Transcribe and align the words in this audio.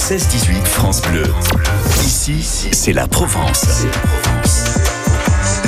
16-18 0.00 0.64
France 0.64 1.02
Bleu. 1.02 1.22
Ici, 2.02 2.42
c'est 2.72 2.94
la 2.94 3.06
Provence. 3.06 3.84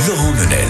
Laurent 0.09 0.33
Menel. 0.33 0.69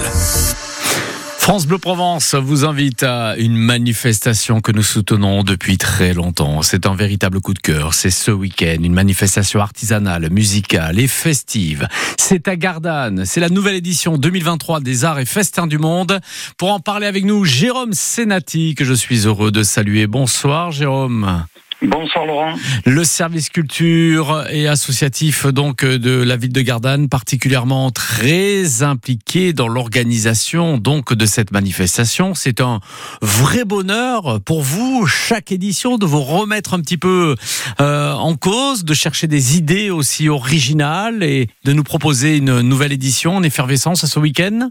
France 1.39 1.67
Bleu 1.67 1.79
Provence 1.79 2.35
vous 2.35 2.65
invite 2.65 3.05
à 3.05 3.37
une 3.39 3.57
manifestation 3.57 4.61
que 4.61 4.73
nous 4.73 4.83
soutenons 4.83 5.45
depuis 5.45 5.79
très 5.79 6.13
longtemps. 6.13 6.63
C'est 6.63 6.87
un 6.87 6.97
véritable 6.97 7.41
coup 7.41 7.55
de 7.55 7.61
cœur. 7.61 7.95
C'est 7.95 8.11
ce 8.11 8.33
week-end, 8.33 8.79
une 8.83 8.95
manifestation 8.95 9.61
artisanale, 9.61 10.29
musicale 10.31 10.99
et 10.99 11.09
festive. 11.09 11.87
C'est 12.19 12.49
à 12.49 12.57
Gardanne. 12.57 13.25
C'est 13.25 13.41
la 13.41 13.49
nouvelle 13.49 13.77
édition 13.77 14.19
2023 14.19 14.81
des 14.81 15.05
Arts 15.05 15.21
et 15.21 15.25
Festins 15.25 15.69
du 15.69 15.79
Monde. 15.79 16.21
Pour 16.59 16.73
en 16.73 16.81
parler 16.81 17.07
avec 17.07 17.25
nous, 17.25 17.45
Jérôme 17.45 17.95
Senati, 17.95 18.75
que 18.75 18.85
je 18.85 18.93
suis 18.93 19.27
heureux 19.27 19.53
de 19.53 19.63
saluer. 19.63 20.09
Bonsoir, 20.09 20.73
Jérôme. 20.73 21.45
Bonsoir 21.85 22.27
Laurent. 22.27 22.55
Le 22.85 23.03
service 23.03 23.49
culture 23.49 24.45
et 24.51 24.69
associatif 24.69 25.47
donc 25.47 25.85
de 25.85 26.23
la 26.23 26.37
ville 26.37 26.53
de 26.53 26.61
Gardanne, 26.61 27.09
particulièrement 27.09 27.91
très 27.91 28.83
impliqué 28.83 29.53
dans 29.53 29.67
l'organisation 29.67 30.79
donc 30.79 31.13
de 31.13 31.27
cette 31.27 31.51
manifestation. 31.51 32.35
C'est 32.35 32.61
un 32.61 32.81
vrai 33.21 33.65
bonheur 33.65 34.41
pour 34.45 34.63
vous 34.63 35.07
chaque 35.07 35.51
édition 35.51 35.99
de 35.99 36.07
vous 36.07 36.23
remettre 36.23 36.75
un 36.75 36.81
petit 36.81 36.99
peu 36.99 37.35
euh, 37.81 38.13
en 38.13 38.37
cause, 38.37 38.85
de 38.85 38.95
chercher 38.95 39.27
des 39.27 39.57
idées 39.57 39.91
aussi 39.91 40.29
originales 40.29 41.23
et 41.23 41.49
de 41.65 41.73
nous 41.73 41.85
proposer 41.85 42.37
une 42.37 42.61
nouvelle 42.61 42.93
édition 42.93 43.37
en 43.37 43.43
effervescence 43.43 44.07
ce 44.07 44.19
week-end? 44.21 44.71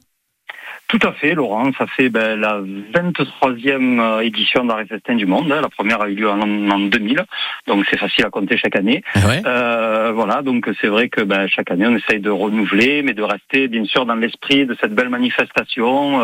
Tout 0.92 1.08
à 1.08 1.14
fait, 1.14 1.36
Laurent. 1.36 1.72
Ça 1.78 1.88
fait 1.88 2.10
ben, 2.10 2.38
la 2.38 2.60
23e 2.60 4.02
euh, 4.02 4.20
édition 4.20 4.66
d'Arrêt 4.66 4.86
Festin 4.86 5.16
du 5.16 5.26
Monde. 5.26 5.48
La 5.48 5.70
première 5.70 6.02
a 6.02 6.10
eu 6.10 6.16
lieu 6.16 6.30
en, 6.30 6.80
2000, 6.80 7.24
donc 7.66 7.86
c'est 7.90 7.98
facile 7.98 8.26
à 8.26 8.30
compter 8.30 8.58
chaque 8.58 8.76
année. 8.76 9.02
Ah 9.16 9.20
euh, 9.46 10.12
voilà, 10.14 10.42
donc 10.42 10.70
c'est 10.82 10.88
vrai 10.88 11.08
que 11.08 11.22
ben, 11.22 11.48
chaque 11.48 11.72
année 11.72 11.88
on 11.88 11.96
essaye 11.96 12.20
de 12.20 12.30
renouveler, 12.30 13.04
mais 13.04 13.14
de 13.14 13.24
rester 13.24 13.70
bien 13.70 13.86
sûr 13.86 14.06
dans 14.06 14.16
l'esprit 14.16 14.66
de 14.66 14.76
cette 14.82 14.94
belle 14.94 15.08
manifestation 15.08 16.22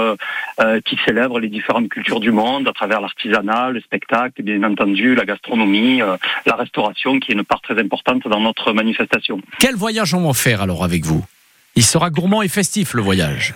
euh, 0.59 0.81
qui 0.81 0.99
célèbre 1.05 1.39
les 1.39 1.47
différentes 1.47 1.87
cultures 1.87 2.19
du 2.19 2.31
monde 2.31 2.67
à 2.67 2.73
travers 2.73 2.99
l'artisanat, 2.99 3.69
le 3.69 3.79
spectacle, 3.79 4.43
bien 4.43 4.61
entendu 4.63 5.15
la 5.15 5.23
gastronomie, 5.23 6.02
la 6.45 6.55
restauration, 6.55 7.21
qui 7.21 7.31
est 7.31 7.35
une 7.35 7.45
part 7.45 7.61
très 7.61 7.79
importante 7.79 8.27
dans 8.27 8.41
notre 8.41 8.73
manifestation. 8.73 9.39
Quel 9.59 9.75
voyage 9.75 10.13
on 10.13 10.27
va 10.27 10.33
faire 10.33 10.61
alors 10.61 10.83
avec 10.83 11.05
vous? 11.05 11.23
Il 11.77 11.83
sera 11.83 12.09
gourmand 12.09 12.41
et 12.41 12.49
festif 12.49 12.93
le 12.93 13.02
voyage. 13.02 13.53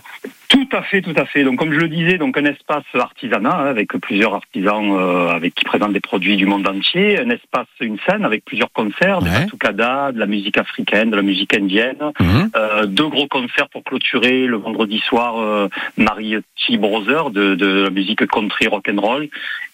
Tout 0.72 0.78
à 0.78 0.84
fait, 0.84 1.02
tout 1.02 1.14
à 1.18 1.26
fait. 1.26 1.44
Donc, 1.44 1.60
comme 1.60 1.74
je 1.74 1.80
le 1.80 1.90
disais, 1.90 2.18
donc 2.18 2.38
un 2.38 2.46
espace 2.46 2.86
artisanat 2.94 3.54
hein, 3.54 3.66
avec 3.66 3.90
plusieurs 3.98 4.34
artisans 4.34 4.98
euh, 4.98 5.28
avec 5.28 5.54
qui 5.54 5.66
présentent 5.66 5.92
des 5.92 6.00
produits 6.00 6.38
du 6.38 6.46
monde 6.46 6.66
entier, 6.66 7.20
un 7.20 7.30
espace, 7.30 7.68
une 7.82 7.98
scène 8.08 8.24
avec 8.24 8.46
plusieurs 8.46 8.72
concerts, 8.72 9.22
des 9.22 9.30
batucadas, 9.30 10.14
de 10.14 10.20
la 10.20 10.28
musique 10.28 10.58
africaine, 10.58 11.10
de 11.10 11.18
la 11.18 11.24
musique 11.24 11.54
indienne, 11.54 11.98
mhm. 12.22 12.52
euh, 12.56 12.86
deux 12.86 13.08
gros 13.08 13.28
concerts 13.28 13.68
pour 13.68 13.84
clôturer 13.84 14.46
le 14.46 14.56
vendredi 14.56 15.00
soir 15.00 15.40
euh, 15.40 15.68
Mariachi 15.98 16.78
Brothers 16.78 17.32
de, 17.32 17.56
de 17.56 17.84
la 17.84 17.90
musique 17.90 18.26
country 18.28 18.68
rock 18.68 18.88
and 18.90 19.02
roll 19.02 19.28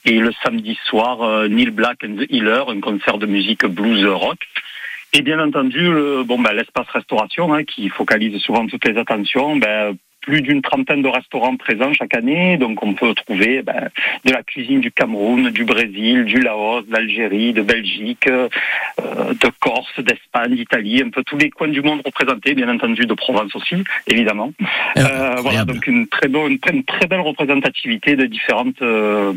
et 0.05 0.17
le 0.17 0.31
samedi 0.43 0.79
soir 0.85 1.21
euh, 1.21 1.47
Neil 1.47 1.69
Black 1.69 1.97
and 2.03 2.15
the 2.15 2.31
Healer, 2.31 2.63
un 2.69 2.79
concert 2.79 3.19
de 3.19 3.27
musique 3.27 3.67
blues 3.67 4.03
rock. 4.03 4.39
Et 5.13 5.21
bien 5.21 5.39
entendu, 5.39 5.79
le, 5.79 6.23
bon, 6.23 6.39
ben, 6.39 6.53
l'espace 6.53 6.87
restauration 6.89 7.53
hein, 7.53 7.63
qui 7.63 7.87
focalise 7.89 8.37
souvent 8.39 8.65
toutes 8.65 8.85
les 8.85 8.97
attentions, 8.97 9.55
ben, 9.55 9.95
plus 10.27 10.41
d'une 10.41 10.61
trentaine 10.61 11.01
de 11.01 11.07
restaurants 11.07 11.55
présents 11.55 11.93
chaque 11.93 12.13
année. 12.13 12.57
Donc 12.57 12.83
on 12.83 12.93
peut 12.93 13.13
trouver 13.13 13.61
ben, 13.61 13.89
de 14.25 14.31
la 14.33 14.43
cuisine 14.43 14.81
du 14.81 14.91
Cameroun, 14.91 15.51
du 15.51 15.63
Brésil, 15.63 16.25
du 16.25 16.41
Laos, 16.41 16.85
d'Algérie, 16.85 17.53
de 17.53 17.61
Belgique, 17.61 18.27
euh, 18.27 18.49
de 18.99 19.49
Corse, 19.61 19.97
d'Espagne, 19.99 20.55
d'Italie, 20.55 21.01
un 21.01 21.11
peu 21.11 21.23
tous 21.23 21.37
les 21.37 21.49
coins 21.49 21.69
du 21.69 21.81
monde 21.81 22.01
représentés, 22.03 22.55
bien 22.55 22.67
entendu 22.67 23.05
de 23.05 23.13
Provence 23.13 23.55
aussi, 23.55 23.77
évidemment. 24.05 24.51
Euh, 24.97 25.35
voilà, 25.37 25.63
donc 25.63 25.87
une 25.87 26.07
très, 26.07 26.27
bonne, 26.27 26.57
une 26.73 26.83
très 26.83 27.07
belle 27.07 27.21
représentativité 27.21 28.17
de 28.17 28.25
différentes 28.25 28.81
euh, 28.81 29.31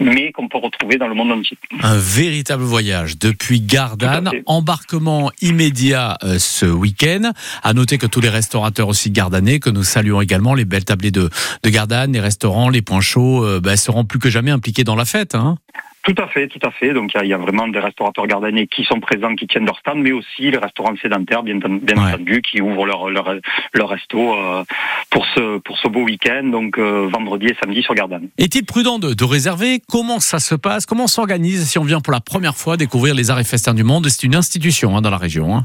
mais 0.00 0.32
qu'on 0.32 0.48
peut 0.48 0.58
retrouver 0.58 0.98
dans 0.98 1.08
le 1.08 1.14
monde 1.14 1.32
entier. 1.32 1.56
Un 1.82 1.96
véritable 1.96 2.62
voyage 2.62 3.18
depuis 3.18 3.60
Gardanne, 3.60 4.30
embarquement 4.46 5.30
immédiat 5.40 6.18
euh, 6.22 6.38
ce 6.38 6.66
week-end. 6.66 7.32
À 7.62 7.72
noter 7.72 7.98
que 7.98 8.06
tous 8.06 8.20
les 8.20 8.28
restaurateurs 8.28 8.88
aussi 8.88 9.10
gardanais, 9.10 9.60
que 9.60 9.70
nous 9.70 9.84
saluons 9.84 10.20
également, 10.20 10.54
les 10.54 10.64
belles 10.64 10.84
tablées 10.84 11.10
de, 11.10 11.30
de 11.62 11.70
Gardanne, 11.70 12.12
les 12.12 12.20
restaurants, 12.20 12.68
les 12.68 12.82
points 12.82 13.00
chauds, 13.00 13.60
bah, 13.60 13.76
seront 13.76 14.04
plus 14.04 14.18
que 14.18 14.30
jamais 14.30 14.50
impliqués 14.50 14.84
dans 14.84 14.96
la 14.96 15.04
fête. 15.04 15.34
Hein 15.34 15.58
tout 16.06 16.22
à 16.22 16.28
fait, 16.28 16.46
tout 16.46 16.60
à 16.62 16.70
fait. 16.70 16.92
Donc 16.92 17.10
il 17.20 17.26
y, 17.26 17.34
a 17.34 17.36
vraiment 17.36 17.66
des 17.66 17.80
restaurateurs 17.80 18.28
gardanais 18.28 18.68
qui 18.68 18.84
sont 18.84 19.00
présents, 19.00 19.34
qui 19.34 19.48
tiennent 19.48 19.66
leur 19.66 19.78
stand, 19.78 19.98
mais 19.98 20.12
aussi 20.12 20.50
les 20.52 20.56
restaurants 20.56 20.94
sédentaires, 21.02 21.42
bien, 21.42 21.56
entendu, 21.56 22.42
qui 22.42 22.60
ouvrent 22.60 22.86
leur, 22.86 23.10
leur, 23.10 23.34
leur 23.74 23.88
resto 23.88 24.34
euh, 24.34 24.62
pour, 25.10 25.26
ce, 25.34 25.58
pour 25.58 25.76
ce 25.78 25.88
beau 25.88 26.04
week-end, 26.04 26.44
donc 26.44 26.78
euh, 26.78 27.08
vendredi 27.12 27.46
et 27.46 27.56
samedi 27.60 27.82
sur 27.82 27.94
Gardanne. 27.94 28.28
Est-il 28.38 28.64
prudent 28.64 29.00
de, 29.00 29.14
de, 29.14 29.24
réserver? 29.24 29.80
Comment 29.88 30.20
ça 30.20 30.38
se 30.38 30.54
passe? 30.54 30.86
Comment 30.86 31.04
on 31.04 31.08
s'organise 31.08 31.68
si 31.68 31.76
on 31.78 31.84
vient 31.84 32.00
pour 32.00 32.12
la 32.12 32.20
première 32.20 32.56
fois 32.56 32.76
découvrir 32.76 33.16
les 33.16 33.32
arts 33.32 33.40
et 33.40 33.44
festins 33.44 33.74
du 33.74 33.82
monde? 33.82 34.06
C'est 34.08 34.22
une 34.22 34.36
institution 34.36 34.96
hein, 34.96 35.00
dans 35.00 35.10
la 35.10 35.18
région. 35.18 35.56
Hein. 35.56 35.64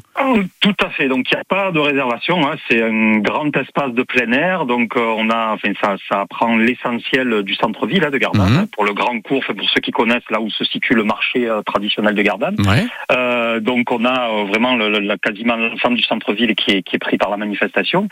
Tout 0.59 0.75
à 0.83 0.89
fait. 0.89 1.07
Donc 1.07 1.29
il 1.31 1.35
n'y 1.35 1.41
a 1.41 1.43
pas 1.43 1.71
de 1.71 1.79
réservation. 1.79 2.47
Hein. 2.47 2.55
C'est 2.69 2.81
un 2.81 3.17
grand 3.19 3.55
espace 3.55 3.93
de 3.93 4.03
plein 4.03 4.31
air. 4.31 4.65
Donc 4.65 4.95
euh, 4.95 5.13
on 5.17 5.29
a, 5.29 5.53
enfin 5.53 5.71
ça, 5.81 5.95
ça 6.09 6.25
prend 6.29 6.57
l'essentiel 6.57 7.43
du 7.43 7.55
centre-ville 7.55 8.09
de 8.11 8.17
Gardanne. 8.17 8.53
Mhm. 8.53 8.67
Pour 8.67 8.85
le 8.85 8.93
grand 8.93 9.19
cours, 9.21 9.43
pour 9.43 9.69
ceux 9.69 9.81
qui 9.81 9.91
connaissent 9.91 10.29
là 10.29 10.41
où 10.41 10.49
se 10.49 10.63
situe 10.65 10.93
le 10.93 11.03
marché 11.03 11.47
euh, 11.47 11.61
traditionnel 11.61 12.15
de 12.15 12.21
Gardanne. 12.21 12.55
Euh, 13.11 13.59
donc 13.59 13.91
on 13.91 14.05
a 14.05 14.29
euh, 14.29 14.45
vraiment 14.45 14.75
le, 14.75 15.15
quasiment 15.17 15.55
l'ensemble 15.55 15.95
du 15.95 16.03
centre-ville 16.03 16.55
qui 16.55 16.71
est, 16.71 16.83
qui 16.83 16.95
est 16.95 16.99
pris 16.99 17.17
par 17.17 17.29
la 17.29 17.37
manifestation. 17.37 18.07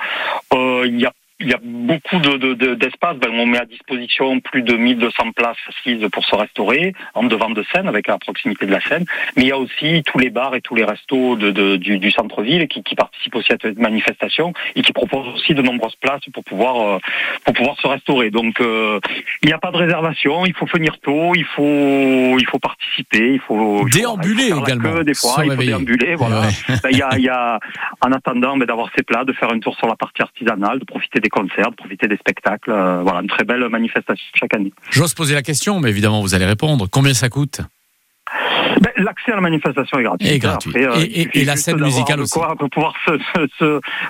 Il 0.54 1.00
y 1.00 1.06
a 1.06 1.14
il 1.40 1.48
y 1.48 1.54
a 1.54 1.60
beaucoup 1.62 2.20
d'espace. 2.20 3.16
De, 3.16 3.20
ben, 3.20 3.32
on 3.32 3.46
met 3.46 3.60
à 3.60 3.66
disposition 3.66 4.40
plus 4.42 4.62
de 4.62 4.76
1200 4.76 5.32
places 5.32 5.58
assises 5.70 6.06
pour 6.12 6.26
se 6.26 6.36
restaurer 6.36 6.94
en 7.14 7.24
devant 7.24 7.50
de 7.50 7.64
scène, 7.72 7.88
avec 7.88 8.08
la 8.08 8.18
proximité 8.18 8.66
de 8.66 8.72
la 8.72 8.82
scène. 8.82 9.06
Mais 9.36 9.44
il 9.44 9.48
y 9.48 9.52
a 9.52 9.58
aussi 9.58 10.04
tous 10.06 10.18
les 10.18 10.30
bars 10.30 10.54
et 10.56 10.62
tous 10.62 10.76
les 10.76 10.84
restos 10.84 11.38
de, 11.38 11.78
du, 11.78 11.98
du 11.98 12.12
centre-ville 12.12 12.68
qui, 12.68 12.84
qui, 12.84 12.96
participent 12.96 13.36
aussi 13.36 13.54
à 13.54 13.58
cette 13.62 13.80
manifestation 13.80 14.54
et 14.76 14.82
qui 14.82 14.92
proposent 14.92 15.28
aussi 15.36 15.54
de 15.54 15.62
nombreuses 15.62 15.96
places 15.96 16.22
pour 16.34 16.44
pouvoir 16.44 16.82
euh, 16.82 16.98
pour 17.46 17.54
pouvoir 17.54 17.80
se 17.80 17.88
restaurer. 17.88 18.32
Donc 18.32 18.60
euh, 18.60 19.00
il 19.42 19.48
n'y 19.48 19.54
a 19.54 19.60
pas 19.60 19.72
de 19.72 19.78
réservation. 19.78 20.46
Il 20.46 20.54
faut 20.54 20.66
venir 20.66 21.00
tôt. 21.00 21.34
Il 21.36 21.46
faut 21.46 22.38
il 22.38 22.46
faut 22.48 22.60
participer. 22.60 23.34
Il 23.34 23.40
faut 23.40 23.86
déambuler 23.90 24.48
également. 24.48 25.04
des 25.04 25.14
fois, 25.14 25.46
il 25.46 25.52
faut 25.54 25.64
déambuler. 25.64 26.16
Voilà. 26.16 26.42
Ben, 26.84 26.90
il 26.92 26.98
y, 26.98 27.02
a, 27.02 27.18
il 27.18 27.24
y 27.24 27.30
a 27.30 27.60
en 28.02 28.12
attendant 28.12 28.58
ben, 28.58 28.66
d'avoir 28.66 28.90
ses 28.96 29.04
plats, 29.04 29.24
de 29.24 29.34
faire 29.34 29.52
un 29.52 29.60
tour 29.60 29.76
sur 29.78 29.88
la 29.88 29.96
partie 29.96 30.22
artisanale, 30.22 30.80
de 30.80 30.86
profiter 30.86 31.20
des 31.20 31.29
concerts, 31.30 31.72
profiter 31.76 32.08
des 32.08 32.18
spectacles. 32.18 32.72
Euh, 32.72 33.02
voilà, 33.04 33.22
une 33.22 33.28
très 33.28 33.44
belle 33.44 33.68
manifestation 33.70 34.26
chaque 34.36 34.54
année. 34.54 34.74
J'ose 34.90 35.14
poser 35.14 35.34
la 35.34 35.42
question, 35.42 35.80
mais 35.80 35.90
évidemment 35.90 36.22
vous 36.22 36.36
allez 36.36 36.46
répondre. 36.46 36.88
Combien 36.92 37.14
ça 37.14 37.30
coûte? 37.30 37.62
Ben, 38.82 38.92
L'accès 38.98 39.32
à 39.32 39.36
la 39.36 39.42
manifestation 39.42 40.00
est 40.00 40.04
gratuit. 40.04 40.28
Et, 40.28 40.40
gratuit. 40.40 40.72
Euh, 40.76 41.06
et, 41.34 41.44
la 41.44 41.56
scène 41.56 41.82
musicale 41.82 42.20
aussi. 42.22 42.34
pouvoir 42.34 42.96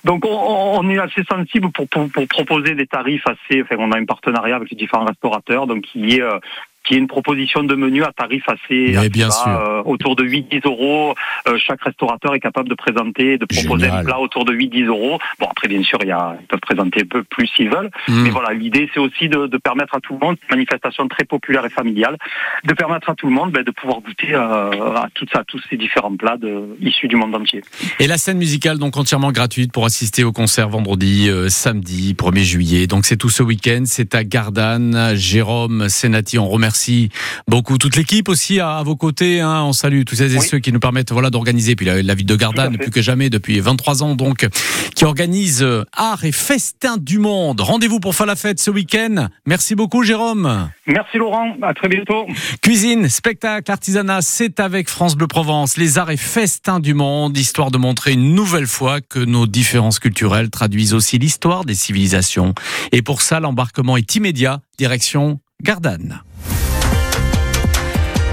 Donc 0.03 0.25
on, 0.25 0.90
est 0.90 1.00
assez 1.00 1.24
sensible 1.24 1.72
pour, 1.72 1.88
pour, 1.88 2.28
proposer 2.28 2.75
des 2.75 2.85
tarifs 2.85 3.25
assez. 3.25 3.62
Enfin, 3.62 3.75
on 3.80 3.91
a 3.91 3.97
un 3.97 4.06
partenariat 4.06 4.57
avec 4.57 4.69
les 4.72 4.78
différents 4.78 5.06
restaurateurs, 5.06 5.68
donc 5.68 5.81
qui 5.81 6.18
est 6.18 6.22
euh, 6.22 6.40
qui 6.84 6.95
est 6.95 6.97
une 6.97 7.07
proposition 7.07 7.63
de 7.63 7.75
menu 7.75 8.03
à 8.03 8.12
tarif 8.12 8.44
assez, 8.47 9.09
bien 9.09 9.29
sûr. 9.29 9.47
Euh, 9.47 9.81
autour 9.85 10.16
de 10.16 10.23
8-10 10.23 10.66
euros. 10.66 11.16
Euh, 11.47 11.57
chaque 11.57 11.81
restaurateur 11.81 12.34
est 12.34 12.40
capable 12.40 12.69
de 12.69 12.75
présenter, 12.75 13.38
de 13.38 13.45
proposer 13.45 13.88
un 13.88 14.03
plat 14.03 14.19
autour 14.19 14.45
de 14.45 14.53
8-10 14.53 14.85
euros. 14.85 15.19
Bon, 15.39 15.47
après, 15.50 15.68
bien 15.68 15.84
sûr, 15.84 16.00
y 16.03 16.12
a, 16.12 16.38
ils 16.39 16.47
peuvent 16.47 16.59
présenter 16.59 17.01
un 17.01 17.07
peu 17.07 17.23
plus 17.23 17.47
s'ils 17.56 17.69
veulent. 17.69 17.91
Mm. 18.07 18.23
Mais 18.23 18.29
voilà, 18.29 18.53
l'idée, 18.53 18.89
c'est 18.94 19.00
aussi 19.00 19.29
de, 19.29 19.47
de, 19.47 19.57
permettre 19.57 19.95
à 19.95 20.00
tout 20.00 20.13
le 20.13 20.25
monde, 20.25 20.38
une 20.50 20.56
manifestation 20.56 21.07
très 21.07 21.25
populaire 21.25 21.66
et 21.66 21.69
familiale, 21.69 22.18
de 22.63 22.73
permettre 22.73 23.09
à 23.09 23.16
tout 23.16 23.28
le 23.28 23.34
monde 23.34 23.51
ben, 23.51 23.63
de 23.63 23.72
pouvoir 23.72 24.01
goûter 24.01 24.34
euh, 24.34 24.95
à, 24.95 25.07
tout 25.13 25.25
ça, 25.31 25.44
tous 25.47 25.62
ces 25.69 25.78
différents 25.78 26.16
plats 26.16 26.38
de, 26.38 26.75
issus 26.81 27.07
du 27.07 27.15
monde 27.15 27.36
entier. 27.36 27.62
Et 28.00 28.07
la 28.07 28.18
scène 28.18 28.38
musicale, 28.38 28.77
donc 28.77 28.98
entièrement 28.98 29.31
gratuite 29.31 29.71
pour 29.71 29.86
assister 29.86 30.24
au 30.24 30.31
concert 30.31 30.69
vendredi, 30.69 31.30
samedi, 31.50 32.15
1er 32.18 32.44
juillet. 32.44 32.88
Donc 32.88 33.06
c'est 33.06 33.18
tout 33.18 33.30
ce 33.30 33.44
week-end. 33.44 33.83
C'est 33.86 34.15
à 34.15 34.24
Gardanne. 34.24 35.15
Jérôme 35.15 35.89
Senati, 35.89 36.38
on 36.39 36.48
remercie 36.48 36.69
Merci 36.69 37.10
beaucoup. 37.48 37.80
Toute 37.80 37.95
l'équipe 37.95 38.30
aussi 38.30 38.60
à, 38.60 38.83
vos 38.83 38.95
côtés. 38.95 39.42
Hein. 39.42 39.63
On 39.63 39.74
salue 39.74 40.04
tous 40.06 40.13
celles 40.13 40.36
et 40.36 40.39
ceux 40.39 40.60
qui 40.60 40.71
nous 40.71 40.80
permettent 40.80 41.12
voilà, 41.12 41.31
d'organiser. 41.31 41.75
Puis 41.75 41.88
la, 41.88 42.13
ville 42.13 42.27
de 42.27 42.36
Gardanne, 42.36 42.77
plus 42.77 42.92
que 42.92 43.01
jamais, 43.01 43.31
depuis 43.31 43.60
23 43.60 44.04
ans, 44.04 44.13
donc, 44.13 44.48
qui 44.94 45.04
organise 45.04 45.63
euh, 45.63 45.83
art 45.94 46.25
et 46.25 46.31
festin 46.31 46.98
du 46.98 47.18
monde. 47.18 47.60
Rendez-vous 47.60 48.00
pour 48.00 48.13
faire 48.13 48.27
la 48.27 48.36
fête 48.36 48.60
ce 48.60 48.69
week-end. 48.69 49.30
Merci 49.48 49.74
beaucoup, 49.74 50.04
Jérôme. 50.04 50.69
Merci, 50.86 51.18
Laurent. 51.18 51.56
À 51.63 51.74
très 51.74 51.88
bientôt. 51.88 52.27
Cuisine, 52.62 53.10
spectacle, 53.10 53.71
artisanat, 53.71 54.21
c'est 54.21 54.60
avec 54.60 54.89
France 54.89 55.16
Bleu 55.16 55.25
Provence. 55.25 55.75
Les 55.75 55.98
arts 55.98 56.12
et 56.12 56.18
festins 56.18 56.80
du 56.80 56.94
monde, 56.94 57.36
histoire 57.36 57.71
de 57.71 57.80
montrer 57.80 58.12
une 58.12 58.36
nouvelle 58.36 58.68
fois 58.68 59.01
que 59.01 59.18
nos 59.18 59.48
différences 59.48 59.98
culturelles 59.98 60.51
traduisent 60.51 60.94
aussi 60.94 61.18
l'histoire 61.18 61.66
des 61.66 61.74
civilisations. 61.74 62.54
Et 62.92 63.01
pour 63.01 63.24
ça, 63.24 63.39
l'embarquement 63.39 63.98
est 63.98 64.16
immédiat, 64.16 64.62
direction 64.77 65.39
Gardanne. 65.62 66.21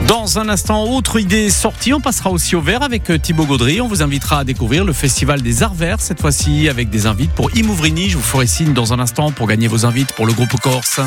Dans 0.08 0.38
un 0.38 0.49
instant, 0.49 0.85
autre 0.85 1.19
idée 1.19 1.50
sortie, 1.50 1.93
on 1.93 2.00
passera 2.00 2.31
aussi 2.31 2.55
au 2.55 2.61
vert 2.61 2.85
avec 2.85 3.11
euh, 3.11 3.19
Thibaut 3.19 3.44
Gaudry. 3.44 3.81
On 3.81 3.88
vous 3.88 4.05
invitera 4.05 4.38
à 4.38 4.44
découvrir 4.44 4.85
le 4.85 4.93
festival 4.93 5.43
des 5.43 5.64
arts 5.64 5.75
verts, 5.75 6.00
cette 6.00 6.20
fois-ci 6.20 6.69
avec 6.69 6.91
des 6.91 7.06
invites 7.06 7.32
pour 7.32 7.50
Imouvrini. 7.56 8.08
Je 8.08 8.17
vous 8.17 8.23
ferai 8.23 8.47
signe 8.47 8.73
dans 8.73 8.93
un 8.93 9.00
instant 9.00 9.32
pour 9.32 9.49
gagner 9.49 9.67
vos 9.67 9.85
invites 9.85 10.12
pour 10.12 10.26
le 10.26 10.32
groupe 10.32 10.61
Corse. 10.61 11.00